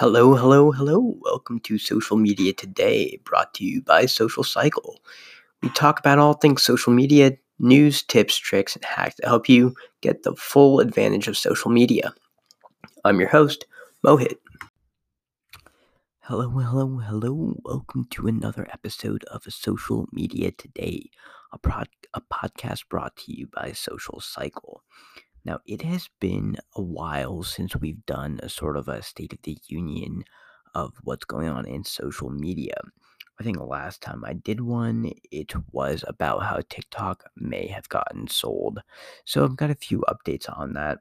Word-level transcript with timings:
Hello, 0.00 0.34
hello, 0.34 0.72
hello. 0.72 1.14
Welcome 1.20 1.60
to 1.60 1.76
Social 1.76 2.16
Media 2.16 2.54
Today, 2.54 3.20
brought 3.22 3.52
to 3.52 3.66
you 3.66 3.82
by 3.82 4.06
Social 4.06 4.42
Cycle. 4.42 4.98
We 5.62 5.68
talk 5.68 6.00
about 6.00 6.18
all 6.18 6.32
things 6.32 6.62
social 6.62 6.90
media, 6.90 7.36
news, 7.58 8.02
tips, 8.02 8.38
tricks, 8.38 8.74
and 8.74 8.82
hacks 8.82 9.16
to 9.16 9.26
help 9.26 9.46
you 9.46 9.74
get 10.00 10.22
the 10.22 10.34
full 10.36 10.80
advantage 10.80 11.28
of 11.28 11.36
social 11.36 11.70
media. 11.70 12.14
I'm 13.04 13.20
your 13.20 13.28
host, 13.28 13.66
Mohit. 14.02 14.36
Hello, 16.20 16.48
hello, 16.48 16.96
hello. 17.00 17.56
Welcome 17.62 18.06
to 18.12 18.26
another 18.26 18.66
episode 18.72 19.24
of 19.24 19.42
Social 19.50 20.08
Media 20.12 20.50
Today, 20.50 21.10
a, 21.52 21.58
a 22.14 22.20
podcast 22.22 22.88
brought 22.88 23.16
to 23.18 23.36
you 23.36 23.48
by 23.48 23.72
Social 23.72 24.18
Cycle. 24.18 24.82
Now, 25.44 25.60
it 25.66 25.82
has 25.82 26.08
been 26.20 26.56
a 26.74 26.82
while 26.82 27.42
since 27.42 27.76
we've 27.76 28.04
done 28.06 28.40
a 28.42 28.48
sort 28.48 28.76
of 28.76 28.88
a 28.88 29.02
State 29.02 29.32
of 29.32 29.42
the 29.42 29.58
Union 29.66 30.24
of 30.74 30.92
what's 31.02 31.24
going 31.24 31.48
on 31.48 31.66
in 31.66 31.84
social 31.84 32.30
media. 32.30 32.74
I 33.38 33.42
think 33.42 33.56
the 33.56 33.64
last 33.64 34.02
time 34.02 34.22
I 34.24 34.34
did 34.34 34.60
one, 34.60 35.12
it 35.30 35.52
was 35.72 36.04
about 36.06 36.42
how 36.42 36.60
TikTok 36.68 37.24
may 37.36 37.66
have 37.68 37.88
gotten 37.88 38.28
sold. 38.28 38.80
So 39.24 39.44
I've 39.44 39.56
got 39.56 39.70
a 39.70 39.74
few 39.74 40.04
updates 40.08 40.46
on 40.58 40.74
that. 40.74 40.98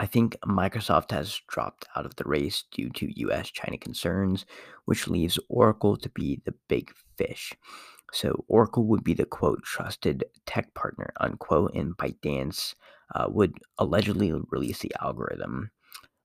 I 0.00 0.06
think 0.06 0.36
Microsoft 0.44 1.12
has 1.12 1.40
dropped 1.48 1.86
out 1.94 2.06
of 2.06 2.16
the 2.16 2.24
race 2.24 2.64
due 2.72 2.90
to 2.90 3.20
US 3.28 3.50
China 3.50 3.78
concerns, 3.78 4.46
which 4.84 5.08
leaves 5.08 5.38
Oracle 5.48 5.96
to 5.96 6.08
be 6.10 6.40
the 6.44 6.54
big 6.68 6.92
fish. 7.16 7.52
So 8.12 8.44
Oracle 8.48 8.86
would 8.86 9.02
be 9.02 9.14
the 9.14 9.24
quote 9.24 9.62
trusted 9.64 10.24
tech 10.46 10.74
partner 10.74 11.12
unquote, 11.20 11.74
and 11.74 11.96
ByteDance 11.96 12.74
uh, 13.14 13.26
would 13.28 13.54
allegedly 13.78 14.32
release 14.50 14.80
the 14.80 14.92
algorithm. 15.00 15.70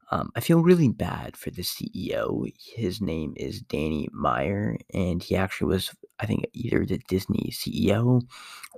Um, 0.09 0.31
I 0.35 0.39
feel 0.39 0.61
really 0.61 0.87
bad 0.89 1.35
for 1.35 1.49
the 1.49 1.63
CEO. 1.63 2.49
His 2.57 3.01
name 3.01 3.33
is 3.35 3.61
Danny 3.61 4.07
Meyer, 4.13 4.77
and 4.93 5.21
he 5.21 5.35
actually 5.35 5.67
was, 5.67 5.93
I 6.19 6.25
think, 6.25 6.45
either 6.53 6.85
the 6.85 6.99
Disney 7.09 7.51
CEO 7.51 8.21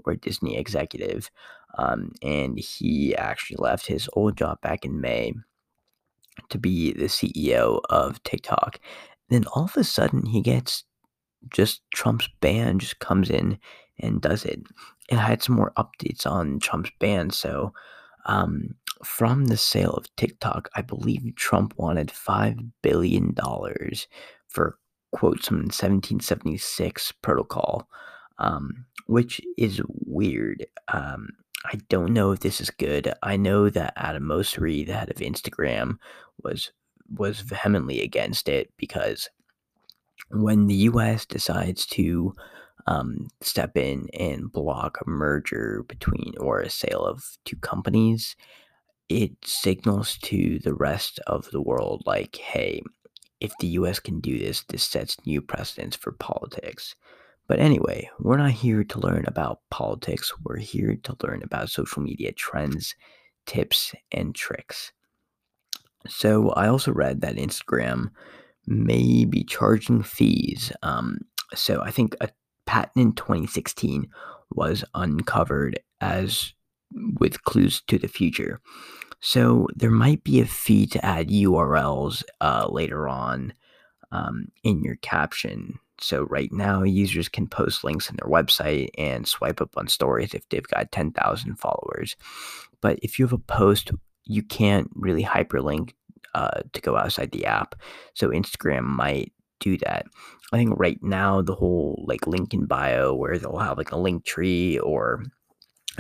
or 0.06 0.16
Disney 0.16 0.58
executive. 0.58 1.30
Um, 1.78 2.14
and 2.24 2.58
he 2.58 3.16
actually 3.16 3.58
left 3.60 3.86
his 3.86 4.10
old 4.14 4.38
job 4.38 4.60
back 4.62 4.86
in 4.86 5.02
May 5.02 5.34
to 6.50 6.58
be 6.58 6.94
the 6.94 7.06
CEO 7.06 7.82
of 7.90 8.24
TikTok. 8.24 8.80
then 9.30 9.46
all 9.54 9.66
of 9.66 9.78
a 9.78 9.84
sudden, 9.84 10.26
he 10.26 10.42
gets 10.42 10.84
just 11.50 11.82
Trump's 11.94 12.30
ban 12.42 12.80
just 12.80 13.00
comes 13.00 13.30
in 13.30 13.58
and 14.00 14.22
does 14.22 14.46
it. 14.46 14.62
And 15.10 15.20
I 15.20 15.24
had 15.24 15.44
some 15.44 15.56
more 15.56 15.74
updates 15.78 16.26
on 16.26 16.60
Trump's 16.60 16.92
ban. 17.00 17.30
So 17.32 17.74
um, 18.26 18.76
from 19.04 19.46
the 19.46 19.58
sale 19.58 19.94
of 19.94 20.14
TikTok, 20.16 20.70
I 20.76 20.82
believe 20.82 21.36
Trump 21.36 21.74
wanted 21.78 22.10
$5 22.10 22.72
billion 22.82 23.36
for, 24.48 24.78
quote, 25.12 25.44
some 25.44 25.58
1776 25.58 27.12
protocol, 27.22 27.90
um, 28.38 28.86
which 29.08 29.42
is 29.58 29.82
weird. 29.88 30.66
Um, 30.90 31.30
I 31.66 31.80
don't 31.90 32.14
know 32.14 32.32
if 32.32 32.40
this 32.40 32.62
is 32.62 32.70
good. 32.70 33.14
I 33.24 33.36
know 33.36 33.70
that 33.70 33.94
Adam 33.98 34.24
Mosseri, 34.24 34.86
the 34.86 34.94
head 34.94 35.10
of 35.10 35.18
Instagram, 35.18 35.98
was 36.42 36.72
was 37.12 37.42
vehemently 37.42 38.02
against 38.02 38.48
it 38.48 38.72
because 38.78 39.30
when 40.32 40.68
the 40.68 40.76
U.S. 40.76 41.26
decides 41.26 41.86
to 41.88 42.34
um, 42.88 43.28
step 43.42 43.78
in 43.78 44.10
and 44.18 44.52
block 44.52 45.00
a 45.02 45.10
merger 45.10 45.84
between 45.88 46.34
or 46.40 46.60
a 46.60 46.70
sale 46.70 47.06
of 47.06 47.38
two 47.46 47.58
companies, 47.58 48.36
it 49.10 49.32
signals 49.44 50.18
to 50.24 50.60
the 50.60 50.74
rest 50.74 51.20
of 51.28 51.50
the 51.52 51.62
world 51.62 52.04
like, 52.06 52.36
hey, 52.38 52.82
if 53.40 53.54
the 53.60 53.68
US 53.68 54.00
can 54.00 54.20
do 54.20 54.38
this, 54.38 54.64
this 54.64 54.84
sets 54.84 55.18
new 55.26 55.42
precedents 55.42 55.96
for 55.96 56.12
politics. 56.14 56.96
But 57.48 57.60
anyway, 57.60 58.10
we're 58.20 58.38
not 58.38 58.52
here 58.52 58.84
to 58.84 59.00
learn 59.00 59.26
about 59.28 59.62
politics. 59.72 60.32
We're 60.44 60.58
here 60.58 60.96
to 61.04 61.18
learn 61.24 61.42
about 61.42 61.70
social 61.70 62.04
media 62.04 62.32
trends, 62.32 62.96
tips, 63.46 63.96
and 64.12 64.36
tricks. 64.36 64.92
So 66.08 66.50
I 66.52 66.68
also 66.68 66.92
read 66.92 67.22
that 67.22 67.36
Instagram 67.36 68.12
may 68.70 69.26
be 69.26 69.44
charging 69.44 70.04
fees. 70.04 70.72
Um, 70.84 71.20
so 71.56 71.82
I 71.82 71.92
think 71.92 72.16
a 72.22 72.30
patent 72.66 73.04
in 73.04 73.14
2016 73.14 74.08
was 74.52 74.84
uncovered 74.94 75.80
as 76.02 76.54
with 77.20 77.44
clues 77.44 77.82
to 77.88 77.98
the 77.98 78.08
future. 78.08 78.62
So 79.22 79.68
there 79.76 79.92
might 79.92 80.24
be 80.24 80.40
a 80.40 80.46
fee 80.46 80.86
to 80.88 81.06
add 81.06 81.30
URLs 81.30 82.24
uh, 82.40 82.68
later 82.70 83.08
on 83.08 83.54
um, 84.12 84.48
in 84.64 84.84
your 84.84 84.96
caption. 84.98 85.80
So 86.00 86.24
right 86.24 86.52
now, 86.52 86.84
users 86.84 87.28
can 87.28 87.48
post 87.48 87.84
links 87.84 88.10
in 88.10 88.16
their 88.16 88.32
website 88.32 88.90
and 88.98 89.28
swipe 89.28 89.60
up 89.60 89.76
on 89.76 89.88
stories 89.88 90.34
if 90.34 90.48
they've 90.50 90.66
got 90.68 90.92
10,000 90.92 91.56
followers. 91.58 92.16
But 92.82 93.00
if 93.04 93.20
you 93.20 93.26
have 93.26 93.34
a 93.34 93.38
post, 93.38 93.92
you 94.24 94.42
can't 94.42 94.90
really 94.96 95.24
hyperlink 95.24 95.92
uh, 96.36 96.62
to 96.74 96.82
go 96.82 96.98
outside 96.98 97.32
the 97.32 97.46
app. 97.46 97.76
So 98.14 98.30
Instagram 98.30 98.84
might 98.84 99.34
do 99.60 99.78
that. 99.80 100.06
I 100.52 100.58
think 100.58 100.74
right 100.78 100.98
now 101.02 101.42
the 101.42 101.56
whole 101.56 102.04
like 102.08 102.26
link 102.28 102.54
in 102.54 102.66
bio 102.66 103.14
where 103.14 103.38
they'll 103.38 103.58
have 103.58 103.78
like 103.78 103.92
a 103.92 103.98
link 103.98 104.26
tree 104.26 104.80
or 104.80 105.24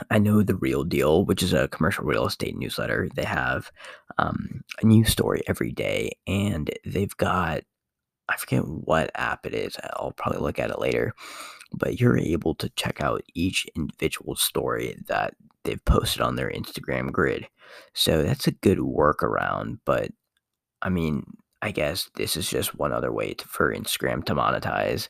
I 0.09 0.17
know 0.17 0.43
the 0.43 0.55
real 0.55 0.83
deal, 0.83 1.25
which 1.25 1.43
is 1.43 1.53
a 1.53 1.67
commercial 1.67 2.05
real 2.05 2.25
estate 2.25 2.55
newsletter. 2.57 3.09
They 3.13 3.25
have 3.25 3.71
um, 4.17 4.61
a 4.81 4.85
new 4.85 5.03
story 5.03 5.41
every 5.47 5.71
day, 5.71 6.11
and 6.25 6.71
they've 6.85 7.15
got 7.17 7.63
I 8.29 8.37
forget 8.37 8.61
what 8.65 9.11
app 9.15 9.45
it 9.45 9.55
is. 9.55 9.75
I'll 9.93 10.11
probably 10.11 10.39
look 10.39 10.59
at 10.59 10.69
it 10.69 10.79
later, 10.79 11.13
but 11.73 11.99
you're 11.99 12.17
able 12.17 12.53
to 12.55 12.69
check 12.69 13.01
out 13.01 13.23
each 13.33 13.65
individual 13.75 14.35
story 14.35 14.97
that 15.07 15.33
they've 15.63 15.83
posted 15.83 16.21
on 16.21 16.35
their 16.35 16.51
Instagram 16.51 17.11
grid. 17.11 17.47
So 17.93 18.23
that's 18.23 18.47
a 18.47 18.51
good 18.51 18.77
workaround. 18.77 19.79
But 19.83 20.11
I 20.81 20.89
mean, 20.89 21.25
I 21.61 21.71
guess 21.71 22.09
this 22.15 22.37
is 22.37 22.49
just 22.49 22.75
one 22.75 22.93
other 22.93 23.11
way 23.11 23.33
to, 23.33 23.47
for 23.47 23.73
Instagram 23.73 24.23
to 24.25 24.35
monetize. 24.35 25.07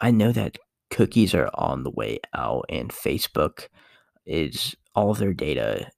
I 0.00 0.10
know 0.10 0.32
that 0.32 0.58
cookies 0.90 1.34
are 1.34 1.50
on 1.54 1.82
the 1.82 1.90
way 1.90 2.18
out, 2.34 2.64
and 2.68 2.90
Facebook 2.90 3.68
is 4.26 4.74
all 4.94 5.14
their 5.14 5.32
data 5.32 5.90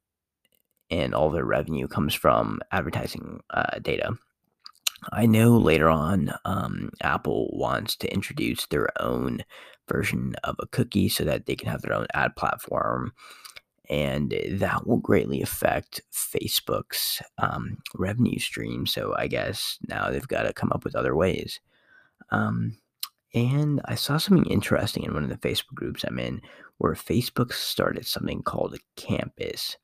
and 0.91 1.15
all 1.15 1.31
their 1.31 1.45
revenue 1.45 1.89
comes 1.89 2.15
from 2.15 2.61
advertising 2.71 3.41
uh, 3.51 3.79
data. 3.81 4.17
I 5.13 5.27
know 5.27 5.57
later 5.57 5.89
on, 5.89 6.33
um, 6.45 6.91
Apple 7.03 7.51
wants 7.53 7.97
to 7.97 8.13
introduce 8.13 8.67
their 8.67 8.89
own 9.01 9.45
version 9.89 10.35
of 10.45 10.57
a 10.59 10.67
cookie 10.67 11.09
so 11.09 11.25
that 11.25 11.47
they 11.47 11.57
can 11.57 11.69
have 11.69 11.83
their 11.83 11.95
own 11.95 12.07
ad 12.15 12.37
platform 12.37 13.13
and 13.91 14.34
that 14.50 14.87
will 14.87 14.97
greatly 14.97 15.43
affect 15.43 16.00
Facebook's 16.12 17.21
um, 17.39 17.78
revenue 17.95 18.39
stream. 18.39 18.87
So 18.87 19.15
I 19.17 19.27
guess 19.27 19.78
now 19.89 20.11
they've 20.11 20.27
got 20.27 20.45
to 20.45 20.53
come 20.53 20.72
up 20.72 20.84
with 20.84 20.97
other 20.97 21.15
ways. 21.15 21.61
Um, 22.31 22.78
and 23.34 23.81
I 23.87 23.97
saw 23.97 24.17
something 24.17 24.50
interesting 24.50 25.03
in 25.03 25.12
one 25.12 25.25
of 25.25 25.28
the 25.28 25.49
Facebook 25.49 25.75
groups 25.75 26.05
I'm 26.05 26.19
in 26.19 26.41
where 26.78 26.95
Facebook 26.95 27.53
started 27.53 28.06
something 28.06 28.43
called 28.43 28.78
campus. 28.97 29.77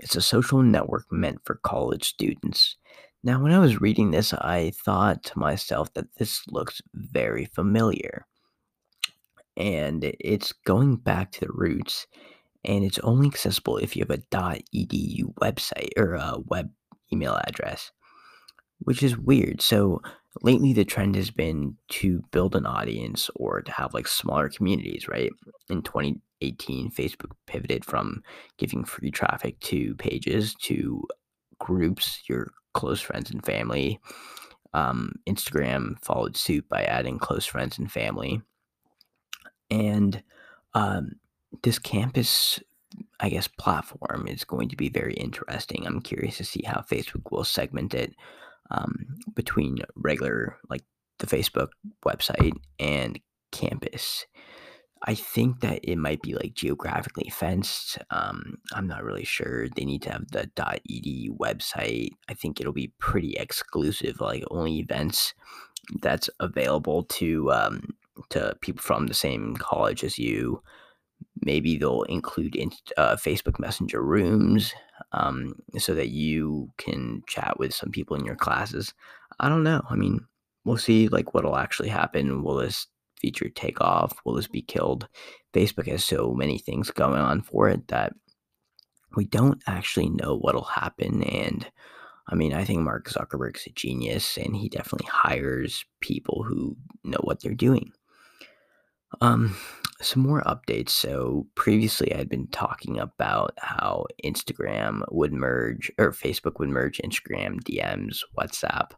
It's 0.00 0.16
a 0.16 0.22
social 0.22 0.62
network 0.62 1.04
meant 1.12 1.40
for 1.44 1.56
college 1.56 2.04
students. 2.04 2.76
Now, 3.22 3.40
when 3.40 3.52
I 3.52 3.58
was 3.58 3.80
reading 3.80 4.10
this, 4.10 4.34
I 4.34 4.72
thought 4.84 5.22
to 5.24 5.38
myself 5.38 5.92
that 5.94 6.14
this 6.16 6.42
looks 6.48 6.82
very 6.92 7.44
familiar. 7.46 8.26
And 9.56 10.12
it's 10.18 10.52
going 10.52 10.96
back 10.96 11.30
to 11.32 11.40
the 11.40 11.52
roots 11.52 12.06
and 12.64 12.84
it's 12.84 12.98
only 13.00 13.28
accessible 13.28 13.76
if 13.76 13.96
you 13.96 14.04
have 14.08 14.18
a 14.18 14.22
.edu 14.74 15.34
website 15.40 15.90
or 15.96 16.14
a 16.14 16.36
web 16.46 16.70
email 17.12 17.38
address, 17.46 17.92
which 18.78 19.02
is 19.02 19.16
weird. 19.16 19.60
So 19.60 20.00
lately 20.42 20.72
the 20.72 20.84
trend 20.84 21.14
has 21.16 21.30
been 21.30 21.76
to 21.90 22.22
build 22.30 22.56
an 22.56 22.66
audience 22.66 23.30
or 23.36 23.62
to 23.62 23.72
have 23.72 23.94
like 23.94 24.08
smaller 24.08 24.48
communities, 24.48 25.06
right? 25.08 25.30
In 25.68 25.82
2018, 25.82 26.90
Facebook 26.90 27.32
pivoted 27.46 27.84
from 27.84 28.22
giving 28.58 28.84
free 28.84 29.10
traffic 29.10 29.60
to 29.60 29.94
pages 29.96 30.54
to 30.62 31.04
groups, 31.58 32.22
your 32.28 32.52
close 32.72 33.00
friends 33.00 33.30
and 33.30 33.44
family. 33.44 34.00
Um, 34.72 35.12
Instagram 35.28 36.02
followed 36.02 36.36
suit 36.36 36.68
by 36.68 36.82
adding 36.82 37.18
close 37.18 37.46
friends 37.46 37.78
and 37.78 37.90
family. 37.90 38.42
And 39.70 40.22
um, 40.74 41.12
this 41.62 41.78
campus 41.78 42.60
I 43.20 43.28
guess 43.28 43.48
platform 43.48 44.28
is 44.28 44.44
going 44.44 44.68
to 44.68 44.76
be 44.76 44.88
very 44.88 45.14
interesting. 45.14 45.84
I'm 45.86 46.00
curious 46.00 46.36
to 46.38 46.44
see 46.44 46.62
how 46.64 46.84
Facebook 46.88 47.32
will 47.32 47.44
segment 47.44 47.94
it 47.94 48.14
um, 48.70 49.16
between 49.34 49.78
regular 49.96 50.58
like 50.68 50.84
the 51.18 51.26
Facebook 51.26 51.68
website 52.04 52.52
and 52.78 53.18
campus. 53.50 54.26
I 55.06 55.14
think 55.14 55.60
that 55.60 55.80
it 55.82 55.96
might 55.96 56.22
be 56.22 56.34
like 56.34 56.54
geographically 56.54 57.28
fenced. 57.28 57.98
Um, 58.10 58.56
I'm 58.72 58.86
not 58.86 59.04
really 59.04 59.24
sure. 59.24 59.68
They 59.68 59.84
need 59.84 60.02
to 60.02 60.12
have 60.12 60.30
the 60.30 60.50
.edu 60.56 61.36
website. 61.36 62.10
I 62.28 62.34
think 62.34 62.58
it'll 62.58 62.72
be 62.72 62.92
pretty 62.98 63.34
exclusive, 63.34 64.20
like 64.20 64.44
only 64.50 64.78
events 64.78 65.34
that's 66.00 66.30
available 66.40 67.02
to 67.04 67.52
um, 67.52 67.94
to 68.30 68.56
people 68.62 68.82
from 68.82 69.06
the 69.06 69.14
same 69.14 69.56
college 69.56 70.04
as 70.04 70.18
you. 70.18 70.62
Maybe 71.42 71.76
they'll 71.76 72.02
include 72.02 72.56
in, 72.56 72.70
uh, 72.96 73.16
Facebook 73.16 73.58
Messenger 73.58 74.02
rooms 74.02 74.72
um, 75.12 75.54
so 75.78 75.94
that 75.94 76.08
you 76.08 76.70
can 76.78 77.22
chat 77.26 77.58
with 77.58 77.74
some 77.74 77.90
people 77.90 78.16
in 78.16 78.24
your 78.24 78.36
classes. 78.36 78.94
I 79.40 79.48
don't 79.48 79.64
know. 79.64 79.82
I 79.88 79.96
mean, 79.96 80.26
we'll 80.64 80.76
see 80.76 81.08
like 81.08 81.34
what'll 81.34 81.56
actually 81.56 81.88
happen. 81.88 82.42
Will 82.42 82.56
this 82.56 82.86
feature 83.20 83.48
take 83.48 83.80
off? 83.80 84.18
Will 84.24 84.34
this 84.34 84.48
be 84.48 84.62
killed? 84.62 85.08
Facebook 85.52 85.88
has 85.88 86.04
so 86.04 86.34
many 86.34 86.58
things 86.58 86.90
going 86.90 87.20
on 87.20 87.42
for 87.42 87.68
it 87.68 87.88
that 87.88 88.12
we 89.16 89.24
don't 89.24 89.62
actually 89.66 90.10
know 90.10 90.36
what'll 90.36 90.64
happen. 90.64 91.22
And 91.24 91.70
I 92.28 92.34
mean, 92.34 92.52
I 92.52 92.64
think 92.64 92.80
Mark 92.80 93.08
Zuckerberg's 93.08 93.66
a 93.66 93.70
genius 93.70 94.36
and 94.36 94.56
he 94.56 94.68
definitely 94.68 95.08
hires 95.10 95.84
people 96.00 96.44
who 96.46 96.76
know 97.04 97.20
what 97.22 97.40
they're 97.40 97.54
doing. 97.54 97.92
Um, 99.20 99.56
some 100.04 100.22
more 100.22 100.42
updates. 100.42 100.90
So 100.90 101.46
previously, 101.54 102.12
I 102.14 102.18
had 102.18 102.28
been 102.28 102.46
talking 102.48 102.98
about 102.98 103.54
how 103.58 104.06
Instagram 104.24 105.02
would 105.10 105.32
merge, 105.32 105.90
or 105.98 106.12
Facebook 106.12 106.58
would 106.58 106.68
merge 106.68 106.98
Instagram 106.98 107.60
DMs, 107.62 108.20
WhatsApp, 108.38 108.92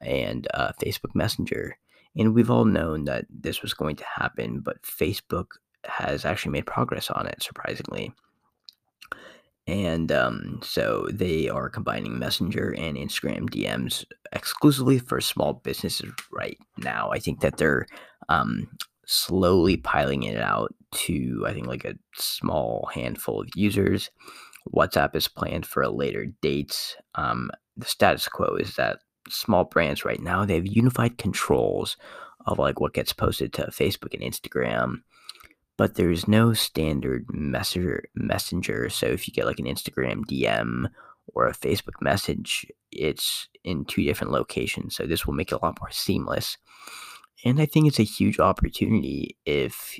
and 0.00 0.46
uh, 0.54 0.72
Facebook 0.82 1.14
Messenger. 1.14 1.78
And 2.16 2.34
we've 2.34 2.50
all 2.50 2.64
known 2.64 3.04
that 3.04 3.26
this 3.28 3.62
was 3.62 3.74
going 3.74 3.96
to 3.96 4.04
happen, 4.04 4.60
but 4.60 4.82
Facebook 4.82 5.46
has 5.84 6.24
actually 6.24 6.52
made 6.52 6.66
progress 6.66 7.10
on 7.10 7.26
it, 7.26 7.42
surprisingly. 7.42 8.12
And 9.66 10.12
um, 10.12 10.60
so 10.62 11.08
they 11.12 11.48
are 11.48 11.68
combining 11.68 12.18
Messenger 12.18 12.74
and 12.78 12.96
Instagram 12.96 13.50
DMs 13.50 14.04
exclusively 14.32 15.00
for 15.00 15.20
small 15.20 15.54
businesses 15.54 16.12
right 16.30 16.58
now. 16.78 17.10
I 17.10 17.18
think 17.18 17.40
that 17.40 17.56
they're 17.56 17.86
um, 18.28 18.68
slowly 19.06 19.76
piling 19.76 20.24
it 20.24 20.38
out 20.38 20.74
to, 20.92 21.44
I 21.46 21.52
think, 21.52 21.66
like 21.66 21.84
a 21.84 21.96
small 22.14 22.88
handful 22.92 23.40
of 23.40 23.48
users. 23.54 24.10
WhatsApp 24.74 25.14
is 25.14 25.28
planned 25.28 25.64
for 25.64 25.82
a 25.82 25.90
later 25.90 26.26
date. 26.42 26.96
Um, 27.14 27.50
the 27.76 27.86
status 27.86 28.28
quo 28.28 28.56
is 28.56 28.76
that 28.76 28.98
small 29.28 29.64
brands 29.64 30.04
right 30.04 30.20
now 30.20 30.44
they 30.44 30.54
have 30.54 30.66
unified 30.66 31.18
controls 31.18 31.96
of 32.46 32.58
like 32.58 32.80
what 32.80 32.94
gets 32.94 33.12
posted 33.12 33.52
to 33.52 33.66
Facebook 33.66 34.14
and 34.14 34.22
Instagram 34.22 35.02
but 35.76 35.96
there's 35.96 36.28
no 36.28 36.52
standard 36.52 37.26
messenger 37.30 38.04
messenger 38.14 38.88
so 38.88 39.06
if 39.06 39.26
you 39.26 39.34
get 39.34 39.46
like 39.46 39.58
an 39.58 39.66
Instagram 39.66 40.24
DM 40.26 40.88
or 41.34 41.46
a 41.46 41.54
Facebook 41.54 42.00
message 42.00 42.66
it's 42.92 43.48
in 43.64 43.84
two 43.84 44.04
different 44.04 44.32
locations 44.32 44.94
so 44.94 45.06
this 45.06 45.26
will 45.26 45.34
make 45.34 45.50
it 45.50 45.56
a 45.60 45.64
lot 45.64 45.78
more 45.80 45.90
seamless 45.90 46.56
and 47.44 47.60
I 47.60 47.66
think 47.66 47.86
it's 47.86 48.00
a 48.00 48.04
huge 48.04 48.38
opportunity 48.38 49.36
if 49.44 49.98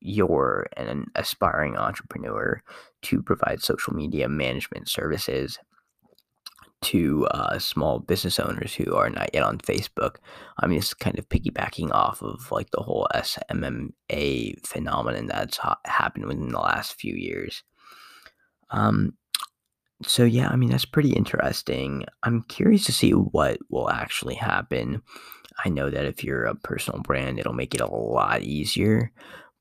you're 0.00 0.66
an 0.76 1.06
aspiring 1.14 1.76
entrepreneur 1.76 2.62
to 3.02 3.22
provide 3.22 3.62
social 3.62 3.92
media 3.92 4.28
management 4.28 4.88
services 4.88 5.58
to 6.82 7.26
uh, 7.26 7.58
small 7.58 7.98
business 7.98 8.40
owners 8.40 8.74
who 8.74 8.94
are 8.94 9.10
not 9.10 9.30
yet 9.34 9.42
on 9.42 9.58
Facebook. 9.58 10.16
I'm 10.58 10.72
just 10.72 10.98
kind 10.98 11.18
of 11.18 11.28
piggybacking 11.28 11.92
off 11.92 12.22
of 12.22 12.50
like 12.50 12.70
the 12.70 12.82
whole 12.82 13.06
SMMA 13.14 14.66
phenomenon 14.66 15.26
that's 15.26 15.58
ha- 15.58 15.78
happened 15.84 16.24
within 16.24 16.48
the 16.48 16.58
last 16.58 16.94
few 16.94 17.14
years. 17.14 17.62
Um, 18.70 19.14
so 20.02 20.24
yeah, 20.24 20.48
I 20.48 20.56
mean 20.56 20.70
that's 20.70 20.84
pretty 20.84 21.12
interesting. 21.12 22.04
I'm 22.22 22.42
curious 22.48 22.84
to 22.86 22.92
see 22.92 23.12
what 23.12 23.58
will 23.68 23.90
actually 23.90 24.34
happen. 24.34 25.02
I 25.64 25.68
know 25.68 25.90
that 25.90 26.06
if 26.06 26.24
you're 26.24 26.44
a 26.44 26.54
personal 26.54 27.02
brand, 27.02 27.38
it'll 27.38 27.52
make 27.52 27.74
it 27.74 27.80
a 27.80 27.86
lot 27.86 28.42
easier, 28.42 29.12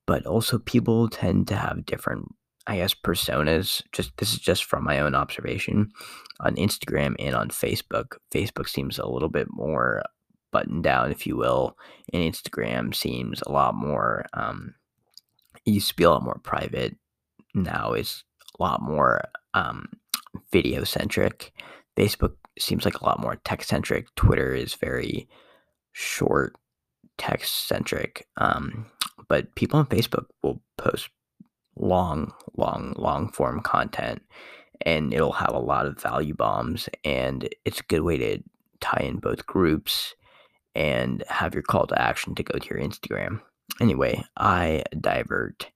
but 0.08 0.26
also 0.26 0.60
people 0.60 1.10
tend 1.10 1.48
to 1.50 1.56
have 1.56 1.86
different 1.86 2.28
I 2.68 2.78
guess 2.78 2.94
personas. 2.94 3.82
Just 3.92 4.16
this 4.18 4.32
is 4.34 4.40
just 4.40 4.64
from 4.64 4.84
my 4.84 5.00
own 5.00 5.16
observation 5.16 5.92
on 6.40 6.56
Instagram 6.56 7.16
and 7.18 7.36
on 7.36 7.50
Facebook. 7.50 8.18
Facebook 8.32 8.70
seems 8.70 9.00
a 9.00 9.08
little 9.08 9.30
bit 9.30 9.48
more 9.50 10.04
buttoned 10.52 10.84
down, 10.84 11.12
if 11.12 11.26
you 11.26 11.36
will, 11.36 11.76
and 12.14 12.22
Instagram 12.22 12.94
seems 12.94 13.42
a 13.42 13.52
lot 13.52 13.76
more. 13.76 14.26
Um, 14.34 14.76
it 15.66 15.72
used 15.72 15.90
to 15.90 15.96
be 15.96 16.04
a 16.04 16.12
lot 16.12 16.24
more 16.24 16.40
private. 16.44 16.96
Now 17.56 17.94
it's 17.94 18.24
a 18.60 18.64
lot 18.64 18.82
more 18.82 19.22
um, 19.54 19.88
video 20.52 20.84
centric. 20.84 21.54
Facebook 21.98 22.34
seems 22.58 22.86
like 22.86 23.00
a 23.00 23.06
lot 23.06 23.20
more 23.20 23.36
tech 23.38 23.64
centric. 23.64 24.14
Twitter 24.16 24.54
is 24.54 24.74
very 24.76 25.28
short 25.92 26.56
text 27.18 27.68
centric. 27.68 28.28
Um, 28.38 28.86
but 29.28 29.54
people 29.56 29.80
on 29.80 29.86
Facebook 29.88 30.26
will 30.42 30.62
post 30.78 31.10
long, 31.76 32.34
long, 32.58 32.94
long 32.98 33.32
form 33.32 33.62
content 33.62 34.22
and 34.82 35.14
it'll 35.14 35.34
have 35.34 35.54
a 35.54 35.60
lot 35.60 35.86
of 35.86 36.02
value 36.02 36.34
bombs 36.34 36.90
and 37.04 37.50
it's 37.66 37.82
a 37.82 37.84
good 37.84 38.02
way 38.02 38.18
to 38.18 38.40
tie 38.80 39.04
in 39.04 39.18
both 39.18 39.46
groups 39.46 40.16
and 40.76 41.24
have 41.28 41.54
your 41.54 41.64
call 41.64 41.86
to 41.88 42.02
action 42.02 42.36
to 42.36 42.44
go 42.44 42.58
to 42.58 42.68
your 42.70 42.80
Instagram. 42.80 43.42
Anyway, 43.82 44.24
I 44.38 44.84
divert. 45.00 45.70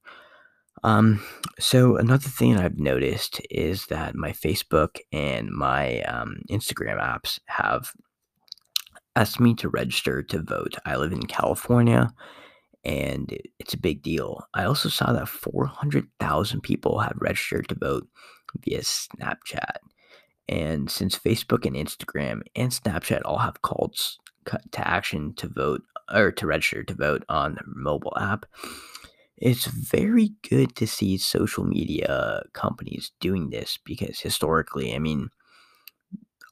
Um, 0.83 1.23
so 1.59 1.97
another 1.97 2.29
thing 2.29 2.57
I've 2.57 2.79
noticed 2.79 3.41
is 3.49 3.85
that 3.87 4.15
my 4.15 4.31
Facebook 4.31 4.99
and 5.11 5.49
my 5.49 6.01
um, 6.01 6.41
Instagram 6.49 6.99
apps 7.01 7.39
have 7.45 7.93
asked 9.15 9.39
me 9.39 9.53
to 9.55 9.69
register 9.69 10.23
to 10.23 10.41
vote. 10.41 10.75
I 10.85 10.95
live 10.95 11.13
in 11.13 11.23
California, 11.23 12.11
and 12.83 13.37
it's 13.59 13.73
a 13.73 13.79
big 13.79 14.01
deal. 14.01 14.45
I 14.53 14.65
also 14.65 14.89
saw 14.89 15.13
that 15.13 15.29
400,000 15.29 16.61
people 16.61 16.99
have 16.99 17.17
registered 17.17 17.69
to 17.69 17.75
vote 17.75 18.07
via 18.65 18.81
Snapchat. 18.81 19.77
And 20.49 20.91
since 20.91 21.17
Facebook 21.17 21.65
and 21.65 21.75
Instagram 21.75 22.41
and 22.55 22.71
Snapchat 22.71 23.21
all 23.23 23.37
have 23.37 23.61
calls 23.61 24.17
to 24.71 24.87
action 24.87 25.33
to 25.35 25.47
vote 25.47 25.83
or 26.13 26.31
to 26.33 26.45
register 26.45 26.83
to 26.83 26.93
vote 26.93 27.23
on 27.29 27.53
the 27.53 27.63
mobile 27.65 28.13
app, 28.19 28.45
it's 29.43 29.65
very 29.65 30.31
good 30.49 30.73
to 30.77 30.87
see 30.87 31.17
social 31.17 31.65
media 31.65 32.43
companies 32.53 33.11
doing 33.19 33.49
this 33.49 33.77
because 33.83 34.21
historically, 34.21 34.95
I 34.95 34.99
mean, 34.99 35.31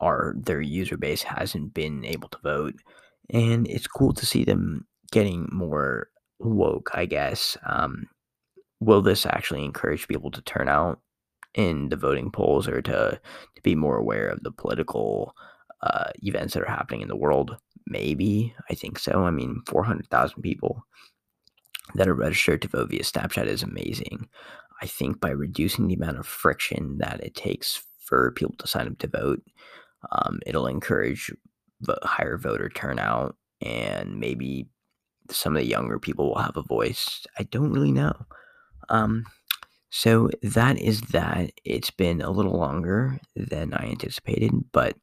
our 0.02 0.36
their 0.38 0.60
user 0.60 0.98
base 0.98 1.24
hasn't 1.24 1.74
been 1.74 2.04
able 2.04 2.28
to 2.28 2.38
vote, 2.44 2.76
and 3.30 3.66
it's 3.68 3.88
cool 3.88 4.12
to 4.12 4.26
see 4.26 4.44
them 4.44 4.86
getting 5.10 5.48
more 5.54 6.10
woke, 6.40 6.92
I 6.94 7.06
guess. 7.06 7.58
Um, 7.66 8.08
will 8.82 9.02
this 9.02 9.26
actually 9.26 9.64
encourage 9.64 10.10
people 10.10 10.30
to 10.32 10.42
turn 10.42 10.68
out 10.68 11.00
in 11.56 11.88
the 11.88 11.96
voting 11.96 12.30
polls 12.30 12.68
or 12.68 12.82
to, 12.82 13.22
to 13.56 13.62
be 13.62 13.74
more 13.74 13.96
aware 13.96 14.28
of 14.28 14.44
the 14.44 14.52
political 14.52 15.34
uh, 15.82 16.10
events 16.24 16.56
that 16.56 16.64
are 16.64 16.66
happening 16.66 17.02
in 17.02 17.08
the 17.08 17.16
world? 17.16 17.56
Maybe. 17.88 18.54
I 18.70 18.76
think 18.76 19.00
so. 19.00 19.24
I 19.24 19.32
mean, 19.32 19.62
400,000 19.66 20.42
people 20.42 20.84
that 21.96 22.08
are 22.08 22.14
registered 22.14 22.62
to 22.62 22.68
vote 22.68 22.90
via 22.90 23.04
Snapchat 23.04 23.48
is 23.48 23.64
amazing. 23.64 24.28
I 24.82 24.88
think 24.88 25.20
by 25.20 25.30
reducing 25.30 25.88
the 25.88 25.96
amount 25.96 26.18
of 26.18 26.26
friction 26.26 26.98
that 27.00 27.22
it 27.24 27.36
takes 27.36 27.84
for 28.00 28.32
people 28.32 28.56
to 28.58 28.68
sign 28.68 28.88
up 28.88 28.98
to 29.00 29.08
vote, 29.08 29.42
um, 30.12 30.40
it'll 30.46 30.68
encourage 30.68 31.32
higher 32.04 32.38
voter 32.38 32.70
turnout 32.70 33.36
and 33.62 34.20
maybe 34.20 34.68
some 35.30 35.56
of 35.56 35.62
the 35.62 35.68
younger 35.68 36.00
people 36.00 36.30
will 36.30 36.42
have 36.42 36.58
a 36.58 36.64
voice. 36.64 37.26
I 37.38 37.44
don't 37.44 37.72
really 37.72 37.92
know. 37.92 38.14
Um, 38.90 39.26
so 39.90 40.30
that 40.42 40.80
is 40.80 41.02
that. 41.12 41.52
It's 41.64 41.92
been 41.92 42.22
a 42.22 42.32
little 42.32 42.58
longer 42.58 43.20
than 43.36 43.74
I 43.74 43.88
anticipated, 43.90 44.52
but 44.72 44.96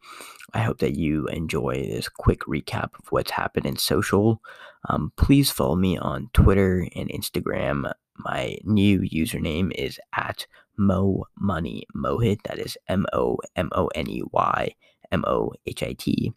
I 0.54 0.60
hope 0.60 0.78
that 0.78 0.96
you 0.96 1.26
enjoy 1.26 1.86
this 1.88 2.08
quick 2.08 2.40
recap 2.40 2.98
of 2.98 3.10
what's 3.10 3.30
happened 3.30 3.66
in 3.66 3.76
social. 3.76 4.40
Um, 4.88 5.12
please 5.16 5.50
follow 5.50 5.76
me 5.76 5.98
on 5.98 6.30
Twitter 6.32 6.88
and 6.96 7.10
Instagram. 7.10 7.92
My 8.16 8.56
new 8.64 9.00
username 9.00 9.72
is 9.74 10.00
at 10.16 10.46
Mo 10.76 11.24
Money 11.38 11.86
Mohit. 11.94 12.42
That 12.44 12.58
is 12.58 12.78
M 12.88 13.06
O 13.12 13.38
M 13.56 13.68
O 13.72 13.88
N 13.88 14.08
E 14.08 14.22
Y 14.32 14.74
M 15.12 15.24
O 15.26 15.52
H 15.66 15.82
I 15.82 15.92
T. 15.92 16.32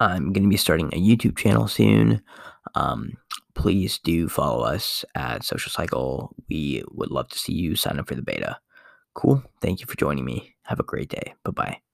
I'm 0.00 0.32
going 0.32 0.44
to 0.44 0.48
be 0.48 0.56
starting 0.56 0.88
a 0.88 1.00
YouTube 1.00 1.36
channel 1.36 1.68
soon. 1.68 2.22
Um, 2.74 3.16
please 3.54 3.98
do 3.98 4.28
follow 4.28 4.64
us 4.64 5.04
at 5.14 5.44
Social 5.44 5.70
Cycle. 5.70 6.34
We 6.48 6.84
would 6.90 7.10
love 7.10 7.28
to 7.28 7.38
see 7.38 7.54
you 7.54 7.76
sign 7.76 7.98
up 7.98 8.08
for 8.08 8.14
the 8.14 8.22
beta. 8.22 8.58
Cool. 9.14 9.42
Thank 9.62 9.80
you 9.80 9.86
for 9.86 9.96
joining 9.96 10.24
me. 10.24 10.54
Have 10.64 10.80
a 10.80 10.84
great 10.84 11.08
day. 11.08 11.34
Bye 11.44 11.50
bye. 11.52 11.85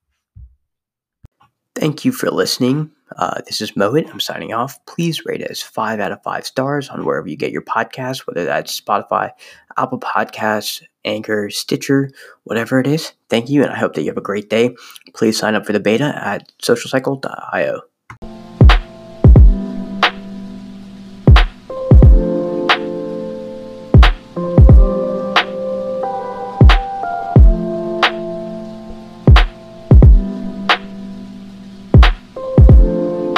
Thank 1.74 2.04
you 2.04 2.12
for 2.12 2.30
listening. 2.30 2.90
Uh, 3.16 3.40
this 3.46 3.60
is 3.60 3.72
Mohit. 3.72 4.10
I'm 4.10 4.20
signing 4.20 4.52
off. 4.52 4.84
Please 4.86 5.24
rate 5.24 5.42
us 5.42 5.62
five 5.62 6.00
out 6.00 6.12
of 6.12 6.22
five 6.22 6.46
stars 6.46 6.88
on 6.88 7.04
wherever 7.04 7.28
you 7.28 7.36
get 7.36 7.50
your 7.50 7.62
podcasts, 7.62 8.26
whether 8.26 8.44
that's 8.44 8.78
Spotify, 8.78 9.30
Apple 9.76 9.98
Podcasts, 9.98 10.82
Anchor, 11.04 11.48
Stitcher, 11.50 12.10
whatever 12.44 12.78
it 12.78 12.86
is. 12.86 13.12
Thank 13.30 13.48
you, 13.48 13.62
and 13.62 13.72
I 13.72 13.78
hope 13.78 13.94
that 13.94 14.02
you 14.02 14.08
have 14.08 14.18
a 14.18 14.22
great 14.22 14.50
day. 14.50 14.74
Please 15.14 15.38
sign 15.38 15.54
up 15.54 15.64
for 15.64 15.72
the 15.72 15.80
beta 15.80 16.12
at 16.16 16.52
socialcycle.io. 16.62 17.80